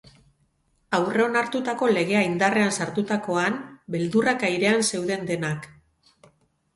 Aurreonartutako 0.99 1.89
legea 1.97 2.23
indarrean 2.27 2.73
sartutakoan, 2.77 3.59
beldurrak 3.97 4.47
airean 4.49 4.81
zeuden 4.89 5.29
denak. 5.33 5.69